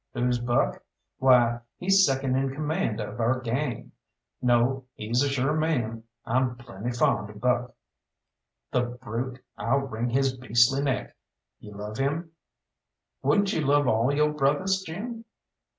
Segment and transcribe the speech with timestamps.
[0.15, 0.81] Who's Buck?
[1.19, 3.91] Why, he's second in command of our gang.
[4.41, 6.05] No, he's a sure man.
[6.25, 7.75] I'm plenty fond of Buck."
[8.71, 9.41] "The brute!
[9.59, 11.15] I'll wring his beastly neck!
[11.59, 12.31] You love him?"
[13.21, 15.23] "Wouldn't you love all yo' brothers, Jim?"